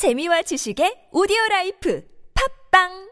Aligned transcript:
재미와 0.00 0.40
지식의 0.40 1.12
오디오 1.12 1.36
라이프 1.50 2.02
팝빵 2.32 3.10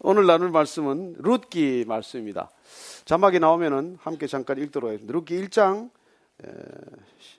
오늘 0.00 0.26
나눌 0.26 0.48
말씀은 0.50 1.16
룻기 1.18 1.84
말씀입니다. 1.86 2.50
자막이 3.04 3.38
나오면은 3.38 3.98
함께 4.00 4.26
잠깐 4.26 4.56
읽도록 4.56 4.88
하겠습니다. 4.88 5.12
룻기 5.12 5.38
1장 5.42 5.90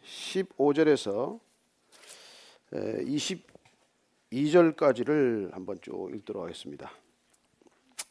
15절에서 0.06 1.40
22절까지를 4.32 5.54
한번 5.54 5.80
쭉 5.82 6.12
읽도록 6.14 6.44
하겠습니다. 6.44 6.92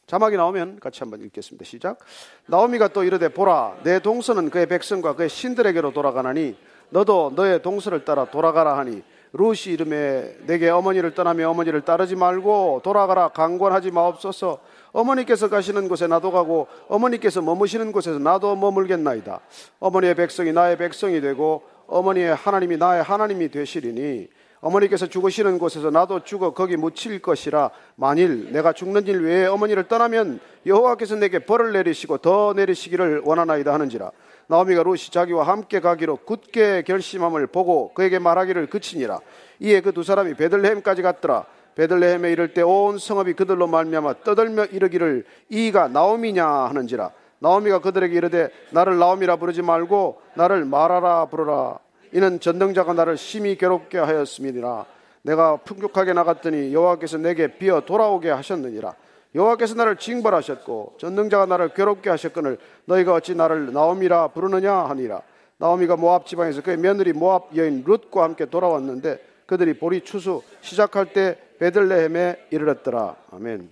자막이 0.07 0.37
나오면 0.37 0.79
같이 0.79 1.01
한번 1.01 1.21
읽겠습니다. 1.21 1.65
시작. 1.65 1.99
나오미가 2.45 2.87
또 2.87 3.03
이르되 3.03 3.27
보라 3.27 3.79
내 3.83 3.99
동서는 3.99 4.49
그의 4.49 4.65
백성과 4.65 5.17
그의 5.17 5.27
신들에게로 5.27 5.91
돌아가나니 5.91 6.55
너도 6.89 7.33
너의 7.35 7.61
동서를 7.61 8.05
따라 8.05 8.23
돌아가라 8.23 8.77
하니 8.77 9.03
루시 9.33 9.71
이름에 9.71 10.37
내게 10.45 10.69
어머니를 10.69 11.13
떠나며 11.13 11.49
어머니를 11.49 11.81
따르지 11.81 12.15
말고 12.15 12.79
돌아가라 12.85 13.27
강권하지 13.27 13.91
마옵소서 13.91 14.59
어머니께서 14.93 15.49
가시는 15.49 15.89
곳에 15.89 16.07
나도 16.07 16.31
가고 16.31 16.69
어머니께서 16.87 17.41
머무시는 17.41 17.91
곳에서 17.91 18.17
나도 18.17 18.55
머물겠나이다 18.55 19.41
어머니의 19.81 20.15
백성이 20.15 20.53
나의 20.53 20.77
백성이 20.77 21.19
되고 21.19 21.63
어머니의 21.87 22.33
하나님이 22.33 22.77
나의 22.77 23.03
하나님이 23.03 23.51
되시리니 23.51 24.29
어머니께서 24.59 25.05
죽으시는 25.07 25.59
곳에서 25.59 25.91
나도 25.91 26.23
죽어 26.23 26.53
거기 26.53 26.77
묻힐 26.77 27.21
것이라. 27.21 27.69
만일 27.95 28.51
내가 28.51 28.73
죽는 28.73 29.05
일 29.07 29.21
외에 29.23 29.45
어머니를 29.45 29.87
떠나면 29.87 30.39
여호와께서 30.65 31.15
내게 31.15 31.39
벌을 31.39 31.73
내리시고 31.73 32.17
더 32.17 32.53
내리시기를 32.55 33.21
원하나이다 33.23 33.73
하는지라. 33.73 34.11
나오미가 34.47 34.83
루시 34.83 35.11
자기와 35.11 35.45
함께 35.45 35.79
가기로 35.79 36.17
굳게 36.17 36.83
결심함을 36.83 37.47
보고 37.47 37.93
그에게 37.93 38.17
말하기를 38.17 38.67
그치니라. 38.67 39.19
이에 39.59 39.81
그 39.81 39.91
두 39.91 40.03
사람이 40.03 40.35
베들레헴까지 40.35 41.01
갔더라. 41.01 41.45
베들레헴에 41.75 42.31
이를 42.31 42.53
때 42.53 42.63
온 42.63 42.97
성읍이 42.97 43.33
그들로 43.33 43.67
말미암아 43.67 44.23
떠들며 44.23 44.65
이르기를 44.65 45.25
이가 45.49 45.87
나오미냐 45.87 46.45
하는지라. 46.45 47.11
나오미가 47.39 47.79
그들에게 47.79 48.15
이르되 48.15 48.49
나를 48.71 48.97
나오미라 48.97 49.35
부르지 49.35 49.61
말고 49.61 50.19
나를 50.33 50.65
말하라 50.65 51.25
부르라 51.25 51.77
이는 52.13 52.39
전능자가 52.39 52.93
나를 52.93 53.17
심히 53.17 53.57
괴롭게 53.57 53.97
하였음이니라. 53.97 54.85
내가 55.23 55.57
풍족하게 55.57 56.13
나갔더니 56.13 56.73
여호와께서 56.73 57.17
내게 57.17 57.57
비어 57.57 57.81
돌아오게 57.81 58.29
하셨느니라. 58.29 58.95
여호와께서 59.35 59.75
나를 59.75 59.97
징벌하셨고 59.97 60.95
전능자가 60.99 61.45
나를 61.45 61.73
괴롭게 61.73 62.09
하셨거늘 62.09 62.57
너희가 62.85 63.13
어찌 63.13 63.35
나를 63.35 63.73
나오미라 63.73 64.29
부르느냐 64.29 64.73
하니라. 64.73 65.21
나오미가 65.57 65.97
모압 65.97 66.27
지방에서 66.27 66.61
그의 66.61 66.77
며느리 66.77 67.13
모압 67.13 67.55
여인 67.55 67.83
룻과 67.85 68.23
함께 68.23 68.45
돌아왔는데 68.45 69.19
그들이 69.45 69.73
보리 69.73 70.01
추수 70.01 70.43
시작할 70.61 71.13
때 71.13 71.37
베들레헴에 71.59 72.47
이르렀더라. 72.51 73.15
아멘. 73.31 73.71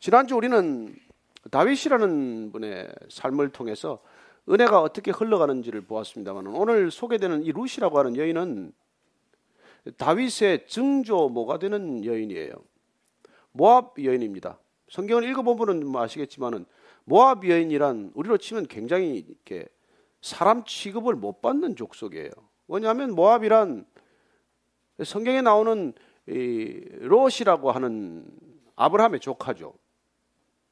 지난주 0.00 0.34
우리는 0.36 0.94
다윗이라는 1.50 2.52
분의 2.52 2.88
삶을 3.08 3.50
통해서 3.50 4.00
은혜가 4.48 4.80
어떻게 4.80 5.10
흘러가는지를 5.10 5.82
보았습니다만 5.82 6.46
오늘 6.48 6.90
소개되는 6.90 7.44
이 7.44 7.52
룻이라고 7.52 7.98
하는 7.98 8.16
여인은 8.16 8.72
다윗의 9.96 10.66
증조모가 10.66 11.58
되는 11.58 12.04
여인이에요. 12.04 12.52
모압 13.52 14.02
여인입니다. 14.02 14.58
성경을 14.88 15.28
읽어보면 15.30 15.86
뭐 15.86 16.02
아시겠지만은 16.02 16.66
모압 17.04 17.46
여인이란 17.46 18.12
우리로 18.14 18.38
치면 18.38 18.66
굉장히 18.66 19.18
이렇게 19.18 19.66
사람 20.20 20.64
취급을 20.64 21.14
못 21.14 21.40
받는 21.40 21.76
족속이에요. 21.76 22.30
왜냐하면 22.68 23.14
모압이란 23.14 23.86
성경에 25.04 25.40
나오는 25.40 25.92
이 26.28 26.84
롯이라고 27.00 27.72
하는 27.72 28.26
아브라함의 28.76 29.20
조카죠. 29.20 29.74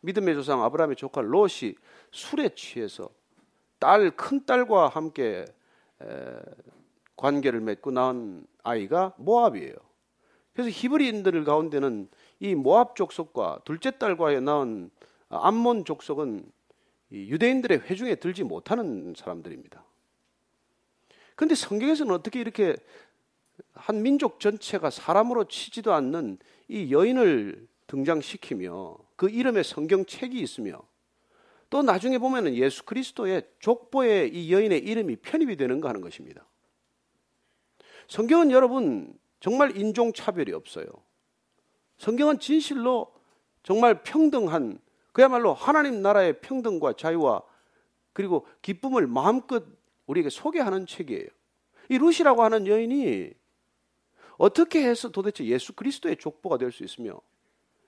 믿음의 0.01 0.34
조상 0.34 0.62
아브라함의 0.62 0.97
조카 0.97 1.21
롯이 1.21 1.75
술에 2.12 2.51
취해서 2.55 3.11
딸, 3.78 4.11
큰 4.11 4.44
딸과 4.44 4.89
함께 4.89 5.44
관계를 7.16 7.61
맺고 7.61 7.91
낳은 7.91 8.47
아이가 8.62 9.15
모압이에요. 9.16 9.75
그래서 10.53 10.71
히브리인들 10.71 11.44
가운데는 11.44 12.09
이 12.41 12.55
모압 12.55 12.97
족속과 12.97 13.61
둘째 13.65 13.93
딸과 13.93 14.41
낳은 14.41 14.91
암몬 15.28 15.84
족속은 15.84 16.50
유대인들의 17.12 17.78
회중에 17.81 18.16
들지 18.16 18.44
못하는 18.44 19.15
사람들입니다. 19.16 19.84
그런데 21.34 21.55
성경에서는 21.55 22.12
어떻게 22.12 22.41
이렇게 22.41 22.77
한 23.72 24.03
민족 24.03 24.41
전체가 24.41 24.91
사람으로 24.91 25.45
치지도 25.45 25.93
않는 25.93 26.39
이 26.69 26.93
여인을 26.93 27.66
등장시키며 27.87 28.99
그 29.16 29.31
이름에 29.31 29.62
성경책이 29.62 30.41
있으며 30.41 30.81
또 31.71 31.83
나중에 31.83 32.19
보면은 32.19 32.55
예수 32.55 32.84
그리스도의 32.84 33.43
족보에 33.61 34.27
이 34.27 34.53
여인의 34.53 34.79
이름이 34.79 35.17
편입이 35.17 35.56
되는가 35.56 35.89
하는 35.89 36.01
것입니다. 36.01 36.47
성경은 38.09 38.51
여러분 38.51 39.19
정말 39.41 39.77
인종 39.77 40.12
차별이 40.12 40.53
없어요. 40.53 40.87
성경은 41.99 42.39
진실로 42.39 43.12
정말 43.62 44.03
평등한 44.03 44.81
그야말로 45.12 45.53
하나님 45.53 46.01
나라의 46.01 46.41
평등과 46.41 46.95
자유와 46.95 47.43
그리고 48.12 48.47
기쁨을 48.62 49.07
마음껏 49.07 49.65
우리에게 50.07 50.31
소개하는 50.31 50.87
책이에요. 50.87 51.27
이 51.91 51.99
루시라고 51.99 52.43
하는 52.43 52.67
여인이 52.67 53.33
어떻게 54.39 54.87
해서 54.87 55.11
도대체 55.11 55.45
예수 55.45 55.75
그리스도의 55.75 56.17
족보가 56.17 56.57
될 56.57 56.73
수 56.73 56.84
있으며 56.84 57.21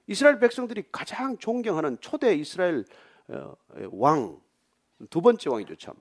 이스라엘 0.07 0.39
백성들이 0.41 0.85
가장 0.91 1.39
존경하는 1.39 1.99
초대 2.01 2.35
이스라엘 2.35 2.81
어, 2.81 2.85
왕, 3.93 4.41
두 5.09 5.21
번째 5.21 5.51
왕이죠, 5.51 5.77
참. 5.77 5.95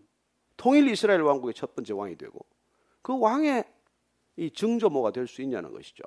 통일 0.57 0.87
이스라엘 0.89 1.21
왕국의 1.21 1.53
첫 1.53 1.73
번째 1.75 1.93
왕이 1.93 2.17
되고 2.17 2.45
그 3.01 3.17
왕의 3.17 3.63
이 4.37 4.51
증조모가 4.51 5.11
될 5.11 5.27
수 5.27 5.41
있냐는 5.41 5.71
것이죠. 5.71 6.03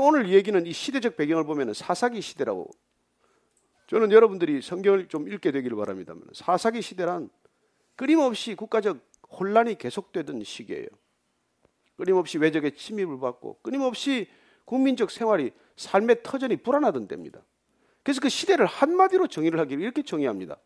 오늘 0.00 0.28
얘기는 0.28 0.66
이 0.66 0.72
시대적 0.72 1.16
배경을 1.16 1.44
보면 1.44 1.72
사사기 1.74 2.20
시대라고 2.20 2.70
저는 3.86 4.10
여러분들이 4.12 4.60
성경을 4.60 5.08
좀 5.08 5.28
읽게 5.28 5.52
되기를 5.52 5.76
바랍니다. 5.76 6.14
사사기 6.32 6.82
시대란 6.82 7.30
끊임없이 7.96 8.54
국가적 8.54 8.98
혼란이 9.30 9.76
계속되던 9.76 10.42
시기예요. 10.42 10.88
끊임없이 11.96 12.38
외적의 12.38 12.74
침입을 12.74 13.20
받고 13.20 13.60
끊임없이 13.62 14.28
국민적 14.64 15.10
생활이 15.10 15.52
삶의 15.76 16.22
터전이 16.22 16.56
불안하던 16.56 17.06
때입니다. 17.06 17.44
그래서 18.04 18.20
그 18.20 18.28
시대를 18.28 18.66
한마디로 18.66 19.26
정의를 19.26 19.58
하기를 19.58 19.82
이렇게 19.82 20.02
정의합니다. 20.02 20.56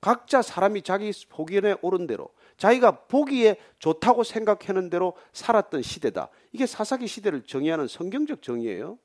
각자 0.00 0.42
사람이 0.42 0.82
자기 0.82 1.12
보기에 1.28 1.76
옳은 1.82 2.06
대로 2.06 2.30
자기가 2.56 3.02
보기에 3.06 3.56
좋다고 3.78 4.24
생각하는 4.24 4.88
대로 4.88 5.14
살았던 5.32 5.82
시대다. 5.82 6.28
이게 6.52 6.66
사사기 6.66 7.06
시대를 7.06 7.42
정의하는 7.44 7.86
성경적 7.86 8.42
정의예요. 8.42 8.98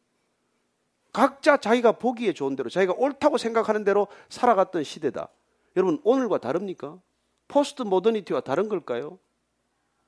각자 1.12 1.58
자기가 1.58 1.94
보기에 1.94 2.34
좋은 2.34 2.56
대로 2.56 2.70
자기가 2.70 2.94
옳다고 2.94 3.38
생각하는 3.38 3.84
대로 3.84 4.08
살아갔던 4.30 4.84
시대다. 4.84 5.30
여러분 5.76 6.00
오늘과 6.04 6.38
다릅니까? 6.38 7.00
포스트 7.48 7.82
모더니티와 7.84 8.42
다른 8.42 8.70
걸까요? 8.70 9.20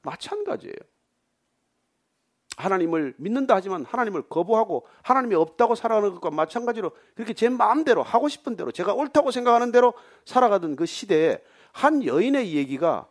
마찬가지예요. 0.03 0.75
하나님을 2.59 3.13
믿는다 3.17 3.55
하지만 3.55 3.85
하나님을 3.85 4.23
거부하고 4.23 4.85
하나님이 5.01 5.35
없다고 5.35 5.75
살아가는 5.75 6.11
것과 6.11 6.29
마찬가지로 6.29 6.91
그렇게 7.15 7.33
제 7.33 7.47
마음대로 7.47 8.03
하고 8.03 8.27
싶은 8.27 8.57
대로 8.57 8.71
제가 8.71 8.93
옳다고 8.93 9.31
생각하는 9.31 9.71
대로 9.71 9.93
살아가던 10.25 10.75
그 10.75 10.85
시대에 10.85 11.41
한 11.71 12.03
여인의 12.03 12.53
얘기가 12.53 13.07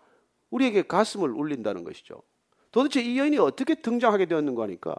우리에게 0.50 0.82
가슴을 0.82 1.30
울린다는 1.30 1.84
것이죠. 1.84 2.22
도대체 2.70 3.00
이 3.00 3.18
여인이 3.18 3.38
어떻게 3.38 3.74
등장하게 3.74 4.26
되었는가 4.26 4.64
하니까 4.64 4.94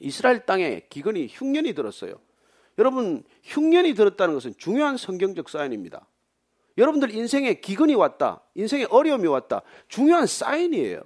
이스라엘 0.00 0.44
땅에 0.44 0.82
기근이 0.90 1.28
흉년이 1.30 1.74
들었어요. 1.74 2.14
여러분 2.78 3.22
흉년이 3.44 3.94
들었다는 3.94 4.34
것은 4.34 4.54
중요한 4.58 4.96
성경적 4.96 5.48
사인입니다. 5.48 6.06
여러분들 6.76 7.14
인생에 7.14 7.54
기근이 7.54 7.94
왔다. 7.94 8.42
인생에 8.54 8.86
어려움이 8.90 9.28
왔다. 9.28 9.62
중요한 9.86 10.26
사인이에요. 10.26 11.00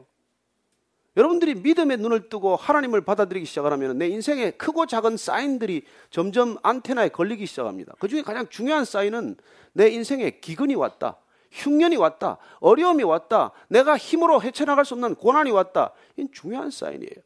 여러분들이 1.17 1.57
믿음의 1.57 1.97
눈을 1.99 2.29
뜨고 2.29 2.55
하나님을 2.57 3.01
받아들이기 3.01 3.45
시작하면 3.45 3.99
내 3.99 4.07
인생에 4.09 4.53
크고 4.53 4.87
작은 4.87 5.17
사인들이 5.17 5.83
점점 6.11 6.57
안테나에 6.63 7.09
걸리기 7.09 7.47
시작합니다. 7.47 7.95
그 7.99 8.07
중에 8.09 8.23
가장 8.23 8.49
중요한 8.49 8.85
사인은 8.85 9.37
내 9.73 9.89
인생에 9.89 10.39
기근이 10.41 10.77
왔다. 10.77 11.17
흉년이 11.51 11.97
왔다. 11.97 12.39
어려움이 12.61 13.03
왔다. 13.03 13.51
내가 13.69 13.97
힘으로 13.97 14.41
헤쳐나갈 14.41 14.85
수 14.85 14.95
없는 14.95 15.17
고난이 15.17 15.51
왔다. 15.51 15.93
이건 16.17 16.31
중요한 16.33 16.71
사인이에요. 16.71 17.23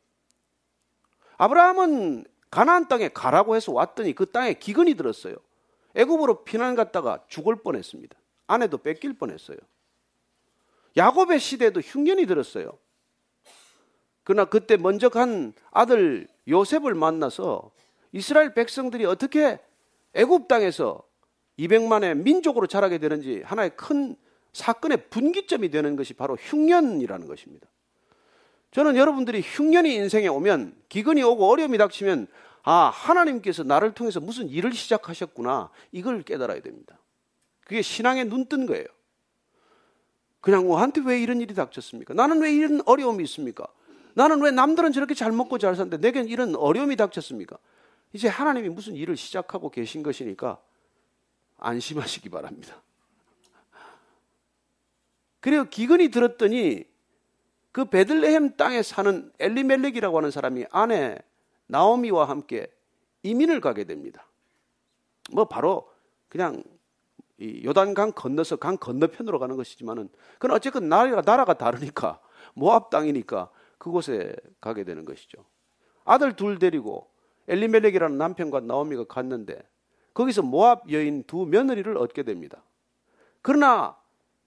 아브라함은 1.36 2.24
가나안 2.50 2.88
땅에 2.88 3.08
가라고 3.08 3.54
해서 3.54 3.72
왔더니 3.72 4.14
그 4.14 4.30
땅에 4.30 4.54
기근이 4.54 4.94
들었어요. 4.94 5.36
애굽으로 5.94 6.44
피난 6.44 6.74
갔다가 6.74 7.22
죽을 7.28 7.56
뻔했습니다. 7.56 8.16
아내도 8.46 8.78
뺏길 8.78 9.18
뻔했어요. 9.18 9.58
야곱의 10.96 11.40
시대에도 11.40 11.80
흉년이 11.80 12.26
들었어요. 12.26 12.78
그러나 14.24 14.46
그때 14.46 14.76
먼저 14.76 15.08
간 15.08 15.52
아들 15.70 16.26
요셉을 16.48 16.94
만나서 16.94 17.70
이스라엘 18.12 18.54
백성들이 18.54 19.04
어떻게 19.04 19.58
애굽 20.14 20.48
땅에서 20.48 21.02
200만의 21.58 22.16
민족으로 22.16 22.66
자라게 22.66 22.98
되는지 22.98 23.42
하나의 23.44 23.76
큰 23.76 24.16
사건의 24.52 25.08
분기점이 25.10 25.70
되는 25.70 25.96
것이 25.96 26.14
바로 26.14 26.36
흉년이라는 26.36 27.26
것입니다. 27.26 27.68
저는 28.70 28.96
여러분들이 28.96 29.40
흉년이 29.40 29.94
인생에 29.94 30.26
오면 30.28 30.74
기근이 30.88 31.22
오고 31.22 31.48
어려움이 31.48 31.78
닥치면 31.78 32.26
아, 32.62 32.90
하나님께서 32.90 33.62
나를 33.62 33.92
통해서 33.92 34.20
무슨 34.20 34.48
일을 34.48 34.72
시작하셨구나. 34.72 35.70
이걸 35.92 36.22
깨달아야 36.22 36.60
됩니다. 36.60 36.98
그게 37.60 37.82
신앙에 37.82 38.24
눈뜬 38.24 38.66
거예요. 38.66 38.86
그냥 40.40 40.66
뭐한테 40.66 41.02
왜 41.04 41.20
이런 41.20 41.40
일이 41.40 41.54
닥쳤습니까? 41.54 42.14
나는 42.14 42.40
왜 42.40 42.52
이런 42.52 42.80
어려움이 42.86 43.22
있습니까? 43.24 43.66
나는 44.14 44.40
왜 44.42 44.50
남들은 44.50 44.92
저렇게 44.92 45.14
잘 45.14 45.32
먹고 45.32 45.58
잘 45.58 45.76
사는데 45.76 45.98
내겐 45.98 46.28
이런 46.28 46.54
어려움이 46.54 46.96
닥쳤습니까? 46.96 47.58
이제 48.12 48.28
하나님이 48.28 48.68
무슨 48.68 48.94
일을 48.94 49.16
시작하고 49.16 49.70
계신 49.70 50.02
것이니까 50.02 50.58
안심하시기 51.58 52.28
바랍니다. 52.28 52.80
그리고 55.40 55.64
기근이 55.64 56.08
들었더니 56.08 56.84
그 57.72 57.84
베들레헴 57.86 58.56
땅에 58.56 58.82
사는 58.82 59.32
엘리멜렉이라고 59.40 60.16
하는 60.16 60.30
사람이 60.30 60.66
아내 60.70 61.18
나오미와 61.66 62.28
함께 62.28 62.68
이민을 63.24 63.60
가게 63.60 63.84
됩니다. 63.84 64.26
뭐 65.32 65.46
바로 65.46 65.90
그냥 66.28 66.62
요단강 67.40 68.12
건너서 68.12 68.56
강 68.56 68.76
건너편으로 68.76 69.38
가는 69.38 69.56
것이지만은 69.56 70.08
그건 70.34 70.52
어쨌든 70.52 70.88
나라가, 70.88 71.20
나라가 71.20 71.54
다르니까 71.54 72.20
모압 72.54 72.90
땅이니까 72.90 73.50
그곳에 73.84 74.34
가게 74.62 74.82
되는 74.82 75.04
것이죠. 75.04 75.44
아들 76.06 76.34
둘 76.36 76.58
데리고 76.58 77.10
엘리멜렉이라는 77.48 78.16
남편과 78.16 78.60
나오미가 78.60 79.04
갔는데 79.04 79.62
거기서 80.14 80.40
모압 80.40 80.90
여인 80.90 81.22
두 81.24 81.44
며느리를 81.44 81.94
얻게 81.98 82.22
됩니다. 82.22 82.62
그러나 83.42 83.94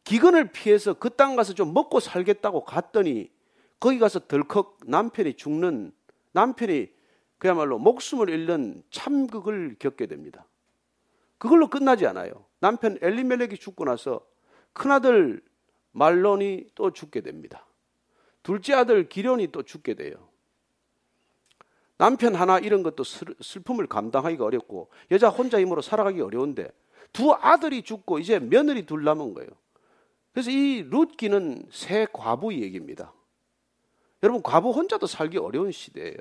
기근을 0.05 0.51
피해서 0.51 0.95
그 0.95 1.11
땅 1.11 1.35
가서 1.35 1.53
좀 1.53 1.71
먹고 1.71 1.99
살겠다고 1.99 2.63
갔더니 2.63 3.29
거기 3.79 3.99
가서 3.99 4.21
덜컥 4.21 4.79
남편이 4.87 5.35
죽는 5.35 5.91
남편이 6.31 6.87
그야말로 7.37 7.77
목숨을 7.77 8.29
잃는 8.29 8.81
참극을 8.89 9.75
겪게 9.77 10.07
됩니다. 10.07 10.47
그걸로 11.37 11.69
끝나지 11.69 12.07
않아요. 12.07 12.45
남편 12.59 12.97
엘리멜렉이 13.03 13.57
죽고 13.57 13.85
나서 13.85 14.25
큰아들 14.73 15.43
말론이 15.91 16.69
또 16.73 16.91
죽게 16.91 17.21
됩니다. 17.21 17.66
둘째 18.47 18.75
아들 18.75 19.09
기련이 19.09 19.47
또 19.51 19.61
죽게 19.61 19.95
돼요. 19.95 20.29
남편 21.97 22.33
하나 22.33 22.59
이런 22.59 22.81
것도 22.81 23.03
슬픔을 23.03 23.87
감당하기가 23.87 24.45
어렵고 24.45 24.89
여자 25.11 25.27
혼자 25.27 25.59
힘으로 25.59 25.81
살아가기 25.81 26.21
어려운데 26.21 26.71
두 27.11 27.33
아들이 27.33 27.81
죽고 27.81 28.19
이제 28.19 28.39
며느리 28.39 28.85
둘 28.85 29.03
남은 29.03 29.33
거예요. 29.33 29.49
그래서 30.31 30.49
이 30.49 30.81
룻기는 30.83 31.65
새 31.71 32.07
과부 32.13 32.53
얘기입니다. 32.53 33.11
여러분 34.23 34.41
과부 34.41 34.71
혼자도 34.71 35.07
살기 35.07 35.39
어려운 35.39 35.73
시대예요. 35.73 36.15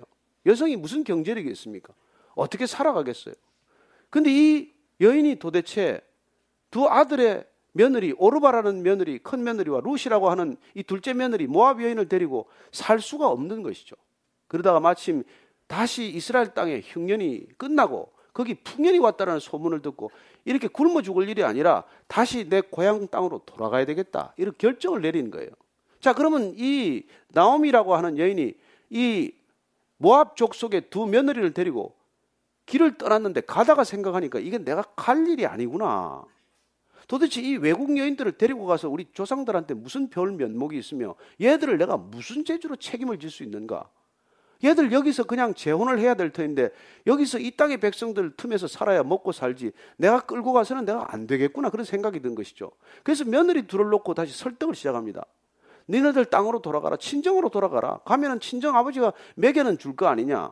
여성이 0.46 0.74
무슨 0.74 1.04
경제력이 1.04 1.48
있습니까? 1.50 1.94
어떻게 2.34 2.66
살아가겠어요? 2.66 3.36
근데 4.10 4.32
이 4.32 4.72
여인이 5.00 5.36
도대체 5.36 6.00
두 6.72 6.88
아들의 6.88 7.46
며느리 7.76 8.14
오르바라는 8.16 8.82
며느리 8.82 9.18
큰 9.18 9.44
며느리와 9.44 9.82
룻이라고 9.84 10.30
하는 10.30 10.56
이 10.74 10.82
둘째 10.82 11.12
며느리 11.12 11.46
모압 11.46 11.82
여인을 11.82 12.08
데리고 12.08 12.48
살 12.72 13.00
수가 13.00 13.28
없는 13.28 13.62
것이죠. 13.62 13.96
그러다가 14.48 14.80
마침 14.80 15.24
다시 15.66 16.08
이스라엘 16.08 16.54
땅에 16.54 16.80
흉년이 16.82 17.58
끝나고 17.58 18.12
거기 18.32 18.54
풍년이 18.54 18.98
왔다는 18.98 19.40
소문을 19.40 19.82
듣고 19.82 20.10
이렇게 20.44 20.68
굶어 20.68 21.02
죽을 21.02 21.28
일이 21.28 21.42
아니라 21.42 21.84
다시 22.06 22.48
내 22.48 22.60
고향 22.60 23.08
땅으로 23.08 23.42
돌아가야 23.44 23.84
되겠다. 23.84 24.32
이런 24.36 24.54
결정을 24.56 25.02
내린 25.02 25.30
거예요. 25.30 25.50
자, 26.00 26.12
그러면 26.12 26.54
이 26.56 27.04
나옴이라고 27.28 27.94
하는 27.94 28.18
여인이 28.18 28.54
이 28.90 29.32
모압 29.98 30.36
족속의 30.36 30.90
두 30.90 31.06
며느리를 31.06 31.52
데리고 31.52 31.94
길을 32.66 32.98
떠났는데 32.98 33.42
가다가 33.42 33.84
생각하니까 33.84 34.38
이게 34.38 34.58
내가 34.58 34.82
갈 34.82 35.26
일이 35.28 35.46
아니구나. 35.46 36.24
도대체 37.06 37.40
이 37.40 37.56
외국 37.56 37.96
여인들을 37.96 38.32
데리고 38.32 38.66
가서 38.66 38.88
우리 38.88 39.06
조상들한테 39.12 39.74
무슨 39.74 40.08
별 40.10 40.32
면목이 40.32 40.76
있으며 40.78 41.14
얘들을 41.40 41.78
내가 41.78 41.96
무슨 41.96 42.44
재주로 42.44 42.76
책임을 42.76 43.18
질 43.18 43.30
수 43.30 43.42
있는가? 43.44 43.88
얘들 44.64 44.90
여기서 44.90 45.24
그냥 45.24 45.52
재혼을 45.52 45.98
해야 45.98 46.14
될 46.14 46.30
터인데 46.30 46.70
여기서 47.06 47.38
이 47.38 47.50
땅의 47.50 47.76
백성들 47.76 48.36
틈에서 48.36 48.66
살아야 48.66 49.02
먹고 49.02 49.30
살지 49.32 49.72
내가 49.98 50.20
끌고 50.20 50.52
가서는 50.54 50.86
내가 50.86 51.12
안 51.12 51.26
되겠구나 51.26 51.68
그런 51.68 51.84
생각이 51.84 52.20
든 52.20 52.34
것이죠. 52.34 52.70
그래서 53.02 53.24
며느리 53.24 53.66
둘을 53.66 53.90
놓고 53.90 54.14
다시 54.14 54.32
설득을 54.36 54.74
시작합니다. 54.74 55.26
니네들 55.88 56.24
땅으로 56.24 56.60
돌아가라. 56.62 56.96
친정으로 56.96 57.50
돌아가라. 57.50 57.98
가면은 58.06 58.40
친정 58.40 58.76
아버지가 58.76 59.12
매개는 59.36 59.78
줄 59.78 59.94
거 59.94 60.06
아니냐. 60.06 60.50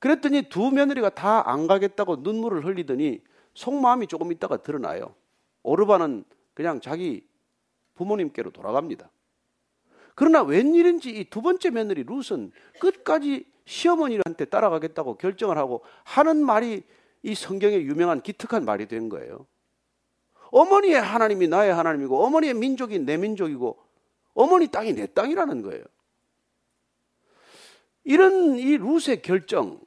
그랬더니 0.00 0.48
두 0.48 0.70
며느리가 0.70 1.10
다 1.10 1.42
안 1.46 1.66
가겠다고 1.68 2.16
눈물을 2.16 2.64
흘리더니 2.64 3.22
속마음이 3.54 4.08
조금 4.08 4.32
있다가 4.32 4.58
드러나요. 4.58 5.14
오르바는 5.68 6.24
그냥 6.54 6.80
자기 6.80 7.26
부모님께로 7.94 8.50
돌아갑니다. 8.50 9.10
그러나 10.14 10.42
웬일인지 10.42 11.10
이 11.10 11.24
두 11.30 11.42
번째 11.42 11.70
며느리 11.70 12.04
룻은 12.04 12.50
끝까지 12.80 13.44
시어머니한테 13.66 14.46
따라가겠다고 14.46 15.16
결정을 15.18 15.58
하고 15.58 15.82
하는 16.04 16.44
말이 16.44 16.82
이 17.22 17.34
성경의 17.34 17.82
유명한 17.82 18.20
기특한 18.22 18.64
말이 18.64 18.86
된 18.86 19.08
거예요. 19.08 19.46
어머니의 20.50 21.00
하나님이 21.00 21.48
나의 21.48 21.74
하나님이고 21.74 22.24
어머니의 22.24 22.54
민족이 22.54 22.98
내 23.00 23.16
민족이고 23.16 23.78
어머니 24.34 24.68
땅이 24.68 24.94
내 24.94 25.06
땅이라는 25.06 25.62
거예요. 25.62 25.84
이런 28.04 28.58
이 28.58 28.78
룻의 28.78 29.20
결정, 29.22 29.78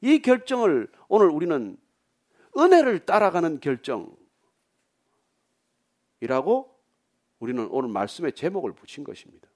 이 0.00 0.22
결정을 0.22 0.88
오늘 1.08 1.28
우리는 1.28 1.76
은혜를 2.56 3.04
따라가는 3.04 3.60
결정 3.60 4.16
이라고 6.20 6.74
우리는 7.38 7.66
오늘 7.70 7.90
말씀의 7.90 8.32
제목을 8.32 8.72
붙인 8.72 9.04
것입니다. 9.04 9.48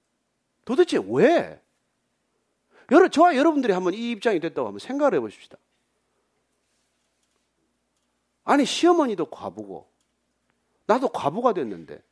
도대체 0.65 0.99
왜? 1.07 1.61
여러, 2.91 3.07
저와 3.07 3.35
여러분들이 3.35 3.73
한번 3.73 3.93
이 3.93 4.11
입장이 4.11 4.39
됐다고 4.39 4.67
한번 4.67 4.79
생각을 4.79 5.15
해 5.15 5.19
보십시다. 5.19 5.57
아니, 8.43 8.65
시어머니도 8.65 9.25
과부고, 9.25 9.87
나도 10.87 11.09
과부가 11.09 11.53
됐는데, 11.53 12.03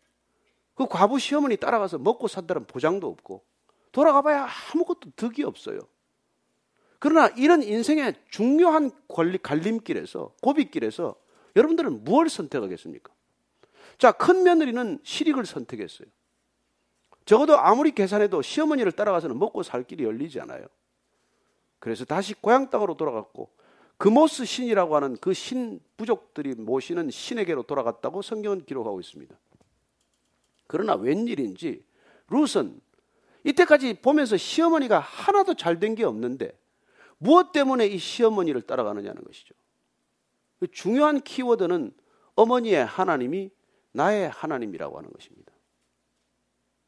그 0.75 0.87
과부 0.87 1.19
시어머니 1.19 1.57
따라가서 1.57 1.97
먹고 1.97 2.27
산다는 2.27 2.65
보장도 2.65 3.07
없고, 3.07 3.43
돌아가 3.91 4.21
봐야 4.21 4.47
아무것도 4.73 5.11
득이 5.15 5.43
없어요. 5.43 5.79
그러나 6.99 7.27
이런 7.37 7.63
인생의 7.63 8.13
중요한 8.29 8.91
권리, 9.07 9.37
갈림길에서, 9.37 10.33
고비길에서 10.41 11.15
여러분들은 11.55 12.03
무엇을 12.03 12.29
선택하겠습니까? 12.29 13.11
자, 13.99 14.11
큰 14.11 14.43
며느리는 14.43 14.99
실익을 15.03 15.45
선택했어요. 15.45 16.07
적어도 17.25 17.59
아무리 17.59 17.91
계산해도 17.91 18.41
시어머니를 18.41 18.93
따라가서는 18.93 19.37
먹고 19.37 19.61
살 19.61 19.83
길이 19.83 20.03
열리지 20.05 20.39
않아요. 20.39 20.65
그래서 21.77 22.05
다시 22.05 22.33
고향 22.33 22.69
땅으로 22.69 22.95
돌아갔고 22.97 23.49
그모스 23.97 24.45
신이라고 24.45 24.95
하는 24.95 25.17
그 25.17 25.33
신 25.33 25.79
부족들이 25.97 26.55
모시는 26.55 27.11
신에게로 27.11 27.63
돌아갔다고 27.63 28.21
성경은 28.21 28.65
기록하고 28.65 28.99
있습니다. 29.01 29.35
그러나 30.67 30.95
웬일인지 30.95 31.83
룻은 32.29 32.79
이때까지 33.43 33.95
보면서 33.95 34.37
시어머니가 34.37 34.99
하나도 34.99 35.53
잘 35.55 35.79
된 35.79 35.95
게 35.95 36.05
없는데 36.05 36.57
무엇 37.17 37.51
때문에 37.51 37.87
이 37.87 37.97
시어머니를 37.97 38.61
따라가느냐는 38.61 39.21
것이죠. 39.23 39.53
그 40.59 40.67
중요한 40.71 41.19
키워드는 41.21 41.93
어머니의 42.35 42.85
하나님이 42.85 43.51
나의 43.99 44.29
하나님이라고 44.29 44.97
하는 44.97 45.11
것입니다. 45.11 45.51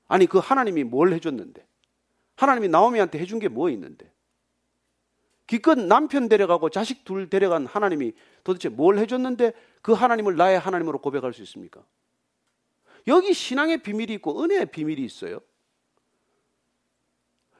아니, 0.08 0.26
그 0.28 0.38
하나님이 0.38 0.86
뭘 0.86 1.12
해줬는데? 1.14 1.68
하나님이 2.38 2.70
나오미한테 2.70 3.20
해준 3.20 3.40
게 3.40 3.50
뭐 3.50 3.70
있는데? 3.70 4.12
기껏 5.46 5.78
남편 5.78 6.30
데려가고 6.30 6.70
자식 6.70 7.04
둘 7.04 7.30
데려간 7.30 7.66
하나님이 7.66 8.14
도대체 8.46 8.70
뭘 8.70 8.98
해줬는데 8.98 9.52
그 9.82 9.92
하나님을 9.92 10.38
나의 10.38 10.58
하나님으로 10.58 11.00
고백할 11.00 11.34
수 11.34 11.42
있습니까? 11.42 11.84
여기 13.08 13.34
신앙의 13.34 13.84
비밀이 13.84 14.14
있고 14.14 14.42
은혜의 14.42 14.68
비밀이 14.72 15.04
있어요. 15.04 15.42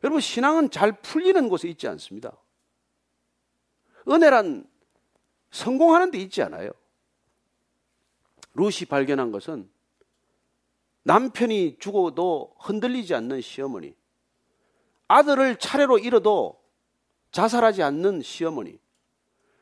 여러분, 0.04 0.22
신앙은 0.22 0.72
잘 0.72 0.94
풀리는 1.02 1.50
곳에 1.50 1.68
있지 1.68 1.88
않습니다. 1.90 2.38
은혜란 4.08 4.66
성공하는 5.52 6.12
데 6.12 6.18
있지 6.20 6.42
않아요. 6.42 6.72
루시 8.54 8.86
발견한 8.86 9.32
것은 9.32 9.70
남편이 11.04 11.78
죽어도 11.80 12.56
흔들리지 12.60 13.16
않는 13.16 13.42
시어머니, 13.42 13.96
아들을 15.08 15.58
차례로 15.58 16.00
잃어도 16.00 16.62
자살하지 17.32 17.82
않는 17.84 18.22
시어머니, 18.22 18.80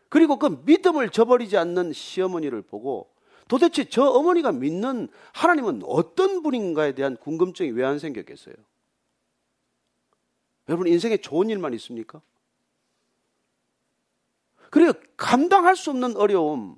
그리고 0.10 0.38
그 0.38 0.62
믿음을 0.66 1.10
저버리지 1.10 1.58
않는 1.58 1.94
시어머니를 1.94 2.64
보고 2.64 3.14
도대체 3.48 3.86
저 3.86 4.04
어머니가 4.06 4.52
믿는 4.52 5.08
하나님은 5.34 5.82
어떤 5.86 6.42
분인가에 6.44 6.94
대한 6.94 7.16
궁금증이 7.16 7.72
왜 7.72 7.86
안 7.86 8.00
생겼겠어요? 8.00 8.56
여러분 10.68 10.88
인생에 10.88 11.18
좋은 11.18 11.50
일만 11.50 11.74
있습니까? 11.76 12.22
그래요. 14.70 14.94
감당할 15.18 15.76
수 15.76 15.90
없는 15.90 16.16
어려움, 16.16 16.78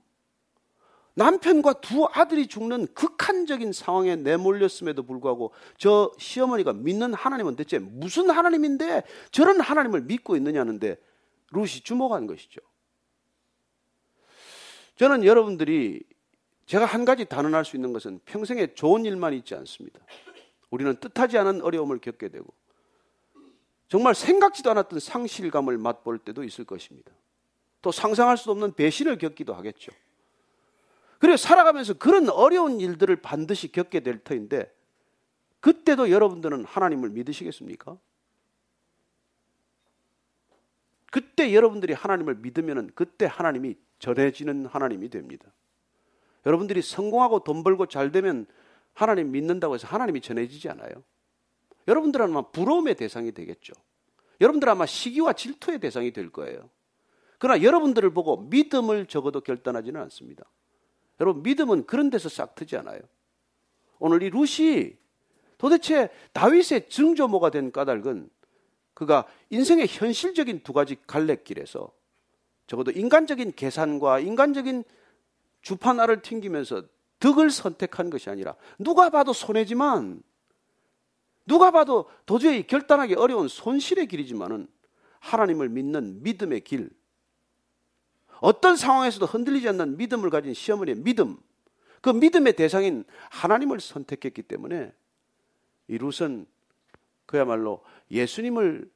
남편과 1.16 1.82
두 1.82 2.06
아들이 2.06 2.48
죽는 2.48 2.88
극한적인 2.94 3.74
상황에 3.74 4.16
내몰렸음에도 4.16 5.04
불구하고 5.04 5.52
저 5.78 6.12
시어머니가 6.18 6.74
믿는 6.74 7.14
하나님은 7.14 7.56
대체 7.56 7.80
무슨 7.80 8.30
하나님인데 8.30 9.04
저런 9.32 9.60
하나님을 9.60 10.02
믿고 10.02 10.36
있느냐는데 10.38 10.98
루시 11.52 11.82
주목한 11.82 12.28
것이죠. 12.28 12.62
저는 14.96 15.26
여러분들이 15.26 16.04
제가 16.66 16.86
한 16.86 17.04
가지 17.04 17.26
단언할 17.26 17.66
수 17.66 17.76
있는 17.76 17.92
것은 17.92 18.20
평생에 18.26 18.76
좋은 18.76 19.04
일만 19.04 19.34
있지 19.34 19.56
않습니다. 19.56 20.00
우리는 20.70 20.96
뜻하지 20.96 21.38
않은 21.40 21.62
어려움을 21.62 22.00
겪게 22.00 22.30
되고 22.30 22.54
정말 23.90 24.16
생각지도 24.16 24.72
않았던 24.72 25.02
상실감을 25.02 25.78
맛볼 25.78 26.20
때도 26.20 26.46
있을 26.46 26.64
것입니다. 26.64 27.12
또 27.82 27.92
상상할 27.92 28.38
수 28.38 28.50
없는 28.52 28.74
배신을 28.74 29.18
겪기도 29.18 29.54
하겠죠. 29.54 29.92
그래 31.22 31.38
살아가면서 31.38 31.94
그런 31.94 32.30
어려운 32.30 32.82
일들을 32.82 33.18
반드시 33.18 33.72
겪게 33.72 34.00
될 34.00 34.24
터인데 34.24 34.74
그때도 35.60 36.10
여러분들은 36.10 36.66
하나님을 36.66 37.12
믿으시겠습니까? 37.12 37.96
그때 41.12 41.54
여러분들이 41.54 41.94
하나님을 41.94 42.38
믿으면 42.38 42.90
그때 42.96 43.28
하나님이 43.28 43.76
전해지는 44.00 44.66
하나님이 44.66 45.10
됩니다. 45.10 45.54
여러분들이 46.48 46.82
성공하고 46.82 47.44
돈 47.44 47.64
벌고 47.64 47.86
잘 47.86 48.12
되면 48.12 48.48
하나님 48.94 49.32
믿는다고 49.32 49.76
해서 49.76 49.88
하나님이 49.88 50.22
전해지지 50.22 50.70
않아요. 50.70 51.04
여러분들은 51.88 52.26
아마 52.26 52.42
부러움의 52.50 52.96
대상이 52.96 53.32
되겠죠. 53.32 53.74
여러분들은 54.40 54.72
아마 54.72 54.88
시기와 54.88 55.34
질투의 55.34 55.82
대상이 55.82 56.14
될 56.14 56.32
거예요. 56.32 56.72
그러나 57.38 57.62
여러분들을 57.62 58.10
보고 58.12 58.38
믿음을 58.38 59.06
적어도 59.06 59.42
결단하지는 59.42 60.02
않습니다. 60.02 60.46
여러분 61.22 61.44
믿음은 61.44 61.86
그런 61.86 62.10
데서 62.10 62.28
싹 62.28 62.56
트지 62.56 62.76
않아요. 62.78 63.00
오늘 64.00 64.24
이 64.24 64.32
룻이 64.32 64.98
도대체 65.60 66.10
다윗의 66.34 66.90
증조모가 66.90 67.52
된 67.52 67.72
까닭은 67.72 68.30
그가 68.96 69.28
인생의 69.52 69.88
현실적인 69.88 70.64
두 70.64 70.74
가지 70.74 70.98
갈래길에서 71.06 71.92
적어도 72.66 72.90
인간적인 72.92 73.54
계산과 73.56 74.20
인간적인 74.20 74.84
주판알을 75.62 76.24
튕기면서 76.24 76.84
덕을 77.20 77.52
선택한 77.52 78.10
것이 78.10 78.32
아니라 78.32 78.56
누가 78.80 79.12
봐도 79.12 79.32
손해지만 79.32 80.24
누가 81.46 81.70
봐도 81.70 82.10
도저히 82.26 82.66
결단하기 82.66 83.14
어려운 83.14 83.48
손실의 83.48 84.08
길이지만은 84.08 84.68
하나님을 85.20 85.70
믿는 85.70 86.24
믿음의 86.24 86.62
길, 86.62 86.90
어떤 88.42 88.76
상황에서도 88.76 89.26
흔들리지 89.28 89.70
않는 89.70 89.98
믿음을 89.98 90.32
가진 90.32 90.54
시어머니의 90.54 90.98
믿음, 90.98 91.38
그 92.02 92.10
믿음의 92.10 92.56
대상인 92.56 93.06
하나님을 93.30 93.80
선택했기 93.80 94.42
때문에 94.42 94.92
이 95.88 95.98
룻은 95.98 96.48
그야말로 97.28 97.84
예수님을 98.10 98.92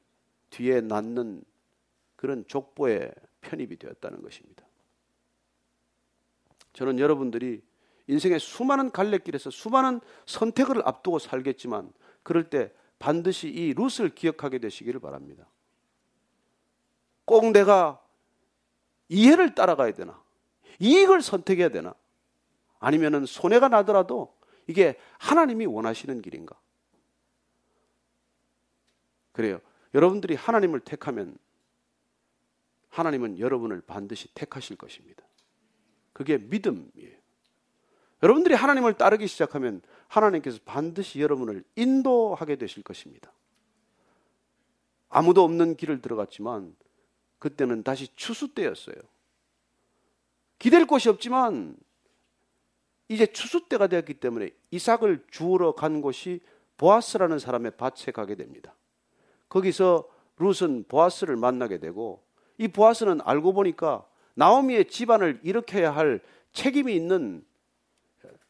뒤에 0.50 0.80
낳는 0.80 1.44
그런 2.16 2.44
족보에 2.48 3.12
편입이 3.40 3.76
되었다는 3.76 4.20
것입니다. 4.20 4.64
저는 6.72 6.98
여러분들이 6.98 7.62
인생의 8.08 8.40
수많은 8.40 8.90
갈래길에서 8.90 9.50
수많은 9.50 10.00
선택을 10.26 10.82
앞두고 10.86 11.20
살겠지만 11.20 11.92
그럴 12.24 12.50
때 12.50 12.72
반드시 12.98 13.48
이 13.48 13.74
룻을 13.74 14.14
기억하게 14.14 14.58
되시기를 14.58 14.98
바랍니다. 14.98 15.48
꼭 17.24 17.52
내가 17.52 18.02
이해를 19.08 19.54
따라가야 19.54 19.92
되나? 19.92 20.20
이익을 20.80 21.22
선택해야 21.22 21.68
되나? 21.68 21.94
아니면은 22.78 23.26
손해가 23.26 23.68
나더라도 23.68 24.34
이게 24.66 24.98
하나님이 25.18 25.66
원하시는 25.66 26.22
길인가? 26.22 26.56
그래요. 29.32 29.60
여러분들이 29.94 30.34
하나님을 30.34 30.80
택하면 30.80 31.36
하나님은 32.88 33.38
여러분을 33.38 33.82
반드시 33.82 34.32
택하실 34.34 34.76
것입니다. 34.76 35.22
그게 36.12 36.38
믿음이에요. 36.38 37.16
여러분들이 38.22 38.54
하나님을 38.54 38.94
따르기 38.94 39.26
시작하면 39.26 39.82
하나님께서 40.08 40.58
반드시 40.64 41.20
여러분을 41.20 41.62
인도하게 41.76 42.56
되실 42.56 42.82
것입니다. 42.82 43.30
아무도 45.08 45.44
없는 45.44 45.76
길을 45.76 46.00
들어갔지만 46.00 46.74
그때는 47.38 47.82
다시 47.82 48.08
추수 48.16 48.48
때였어요. 48.48 48.96
기댈 50.58 50.86
곳이 50.86 51.08
없지만 51.08 51.76
이제 53.08 53.26
추수 53.26 53.68
때가 53.68 53.86
되었기 53.86 54.14
때문에 54.14 54.50
이삭을 54.70 55.26
주우러 55.30 55.72
간 55.72 56.00
곳이 56.00 56.40
보아스라는 56.76 57.38
사람의 57.38 57.72
밭에 57.76 58.12
가게 58.12 58.34
됩니다. 58.34 58.74
거기서 59.48 60.08
룻은 60.38 60.84
보아스를 60.88 61.36
만나게 61.36 61.78
되고 61.78 62.22
이 62.58 62.68
보아스는 62.68 63.20
알고 63.22 63.52
보니까 63.52 64.06
나오미의 64.34 64.88
집안을 64.88 65.40
일으켜야 65.42 65.94
할 65.94 66.20
책임이 66.52 66.94
있는 66.94 67.44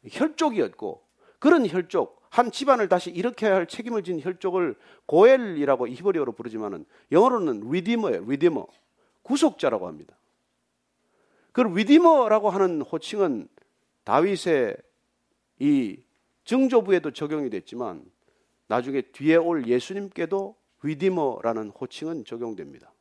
혈족이었고 0.08 1.05
그런 1.38 1.66
혈족 1.66 2.16
한 2.30 2.50
집안을 2.50 2.88
다시 2.88 3.10
일으켜야 3.10 3.54
할 3.54 3.66
책임을 3.66 4.02
진 4.02 4.20
혈족을 4.20 4.76
고엘이라고 5.06 5.88
히브리어로 5.88 6.32
부르지만은 6.32 6.84
영어로는 7.10 7.70
Redeemer예요. 7.70 8.24
Redeemer. 8.26 8.66
구속자라고 9.22 9.88
합니다. 9.88 10.16
그 11.52 11.62
Redeemer라고 11.62 12.50
하는 12.50 12.82
호칭은 12.82 13.48
다윗의 14.04 14.76
이 15.58 15.96
증조부에도 16.44 17.12
적용이 17.12 17.48
됐지만 17.50 18.04
나중에 18.68 19.00
뒤에 19.00 19.36
올 19.36 19.66
예수님께도 19.66 20.54
Redeemer라는 20.82 21.70
호칭은 21.70 22.24
적용됩니다. 22.24 22.92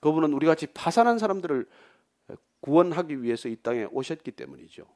그분은 0.00 0.32
우리 0.32 0.46
같이 0.46 0.66
파산한 0.66 1.18
사람들을 1.18 1.68
구원하기 2.60 3.22
위해서 3.22 3.48
이 3.48 3.56
땅에 3.56 3.84
오셨기 3.90 4.32
때문이죠. 4.32 4.86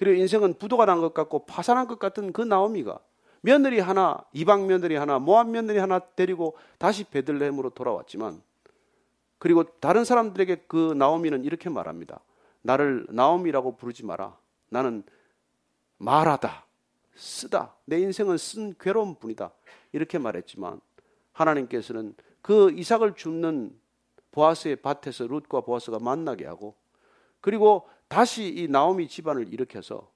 그리고 0.00 0.18
인생은 0.18 0.54
부도가 0.54 0.86
난 0.86 1.02
것 1.02 1.12
같고 1.12 1.44
파산한 1.44 1.86
것 1.86 1.98
같은 1.98 2.32
그 2.32 2.40
나오미가 2.40 2.98
며느리 3.42 3.80
하나, 3.80 4.16
이방 4.32 4.66
며느리 4.66 4.96
하나, 4.96 5.18
모압 5.18 5.48
며느리 5.50 5.76
하나 5.78 5.98
데리고 5.98 6.56
다시 6.78 7.04
베들레헴으로 7.04 7.70
돌아왔지만 7.70 8.40
그리고 9.38 9.64
다른 9.78 10.04
사람들에게 10.06 10.64
그 10.68 10.94
나오미는 10.94 11.44
이렇게 11.44 11.68
말합니다. 11.68 12.20
나를 12.62 13.06
나오미라고 13.10 13.76
부르지 13.76 14.06
마라. 14.06 14.36
나는 14.70 15.02
말하다, 15.98 16.64
쓰다. 17.14 17.74
내 17.84 17.98
인생은 17.98 18.38
쓴 18.38 18.74
괴로운 18.80 19.16
분이다. 19.16 19.50
이렇게 19.92 20.18
말했지만 20.18 20.80
하나님께서는 21.32 22.14
그 22.40 22.70
이삭을 22.72 23.16
줍는 23.16 23.78
보아스의 24.32 24.76
밭에서 24.76 25.26
룻과 25.26 25.60
보아스가 25.60 25.98
만나게 25.98 26.46
하고 26.46 26.74
그리고 27.42 27.86
다시 28.10 28.48
이 28.48 28.66
나오미 28.66 29.06
집안을 29.06 29.52
일으켜서 29.52 30.10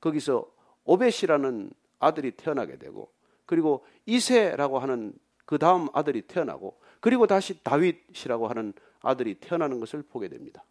거기서 0.00 0.48
오벳이라는 0.84 1.72
아들이 1.98 2.30
태어나게 2.30 2.78
되고 2.78 3.10
그리고 3.46 3.84
이세라고 4.06 4.78
하는 4.78 5.12
그 5.44 5.58
다음 5.58 5.88
아들이 5.92 6.22
태어나고 6.22 6.78
그리고 7.00 7.26
다시 7.26 7.60
다윗이라고 7.64 8.46
하는 8.46 8.72
아들이 9.00 9.34
태어나는 9.34 9.80
것을 9.80 10.02
보게 10.02 10.28
됩니다. 10.28 10.64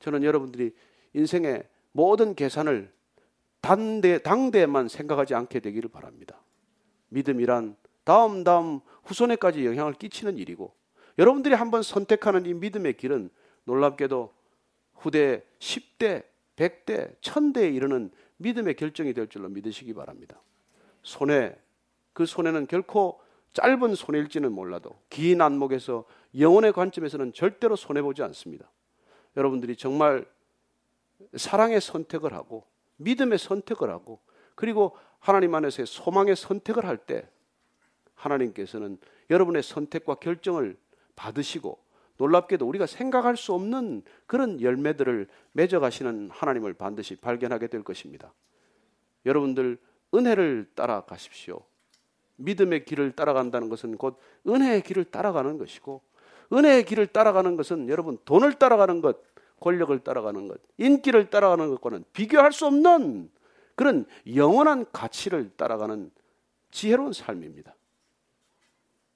저는 0.00 0.24
여러분들이 0.24 0.74
인생의 1.14 1.66
모든 1.92 2.34
계산을 2.34 2.92
단대, 3.62 4.18
당대에만 4.18 4.88
생각하지 4.88 5.34
않게 5.34 5.60
되기를 5.60 5.88
바랍니다. 5.88 6.38
믿음이란 7.08 7.76
다음 8.04 8.44
다음 8.44 8.80
후손에까지 9.04 9.64
영향을 9.64 9.94
끼치는 9.94 10.36
일이고 10.36 10.74
여러분들이 11.18 11.54
한번 11.54 11.82
선택하는 11.82 12.44
이 12.44 12.52
믿음의 12.52 12.98
길은 12.98 13.30
놀랍게도 13.64 14.41
후대 15.02 15.42
10대, 15.58 16.24
100대, 16.56 17.20
1000대에 17.20 17.74
이르는 17.74 18.10
믿음의 18.36 18.76
결정이 18.76 19.12
될 19.12 19.28
줄로 19.28 19.48
믿으시기 19.48 19.94
바랍니다. 19.94 20.40
손에 21.02 21.56
그 22.12 22.24
손에는 22.24 22.66
결코 22.68 23.20
짧은 23.52 23.94
손일지는 23.94 24.52
몰라도 24.52 24.98
긴 25.10 25.40
안목에서 25.40 26.04
영혼의 26.38 26.72
관점에서는 26.72 27.32
절대로 27.32 27.76
손해보지 27.76 28.22
않습니다. 28.22 28.70
여러분들이 29.36 29.76
정말 29.76 30.24
사랑의 31.36 31.80
선택을 31.80 32.32
하고 32.32 32.64
믿음의 32.96 33.38
선택을 33.38 33.90
하고 33.90 34.20
그리고 34.54 34.96
하나님 35.18 35.54
안에서의 35.54 35.86
소망의 35.86 36.36
선택을 36.36 36.84
할 36.84 36.96
때 36.96 37.28
하나님께서는 38.14 38.98
여러분의 39.30 39.62
선택과 39.64 40.16
결정을 40.16 40.76
받으시고 41.16 41.78
놀랍게도 42.22 42.68
우리가 42.68 42.86
생각할 42.86 43.36
수 43.36 43.52
없는 43.52 44.02
그런 44.26 44.60
열매들을 44.60 45.26
맺어가시는 45.52 46.30
하나님을 46.32 46.72
반드시 46.74 47.16
발견하게 47.16 47.66
될 47.66 47.82
것입니다. 47.82 48.32
여러분들 49.26 49.76
은혜를 50.14 50.70
따라가십시오. 50.76 51.60
믿음의 52.36 52.84
길을 52.84 53.12
따라간다는 53.12 53.68
것은 53.68 53.96
곧 53.96 54.20
은혜의 54.46 54.82
길을 54.82 55.06
따라가는 55.06 55.58
것이고 55.58 56.00
은혜의 56.52 56.84
길을 56.84 57.08
따라가는 57.08 57.56
것은 57.56 57.88
여러분 57.88 58.18
돈을 58.24 58.52
따라가는 58.54 59.00
것, 59.00 59.18
권력을 59.58 59.98
따라가는 59.98 60.46
것, 60.46 60.60
인기를 60.78 61.28
따라가는 61.28 61.70
것과는 61.70 62.04
비교할 62.12 62.52
수 62.52 62.66
없는 62.66 63.30
그런 63.74 64.06
영원한 64.32 64.86
가치를 64.92 65.50
따라가는 65.56 66.12
지혜로운 66.70 67.12
삶입니다. 67.12 67.74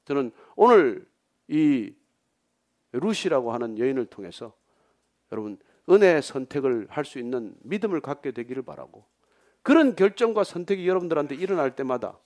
저는 0.07 0.33
오늘 0.57 1.07
이 1.49 1.93
루시라고 2.99 3.53
하는 3.53 3.79
여인을 3.79 4.07
통해서 4.07 4.55
여러분 5.33 5.59
은혜의 5.89 6.23
선택을 6.23 6.87
할 6.91 7.05
수 7.05 7.19
있는 7.19 7.55
믿음을 7.63 8.01
갖게 8.01 8.33
되기를 8.33 8.63
바라고 8.63 9.05
그런 9.63 9.97
결정과 9.97 10.45
선택이 10.45 10.87
여러분들한테 10.89 11.35
일어날 11.35 11.75
때마다 11.75 12.19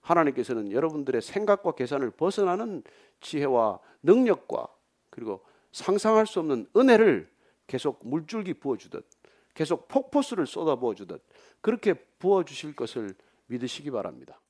하나님께서는 0.00 0.70
여러분들의 0.70 1.22
생각과 1.22 1.72
계산을 1.72 2.10
벗어나는 2.10 2.82
지혜와 3.20 3.78
능력과 4.02 4.66
그리고 5.10 5.42
상상할 5.72 6.26
수 6.26 6.40
없는 6.40 6.66
은혜를 6.76 7.30
계속 7.66 8.00
물줄기 8.06 8.54
부어주듯 8.54 9.06
계속 9.54 9.88
폭포수를 9.88 10.46
쏟아 10.46 10.76
부어주듯 10.76 11.22
그렇게 11.60 11.94
부어주실 11.94 12.76
것을 12.76 13.14
믿으시기 13.46 13.90
바랍니다. 13.90 14.40